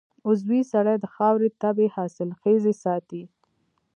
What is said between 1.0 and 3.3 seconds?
خاورې طبعي حاصلخېزي ساتي.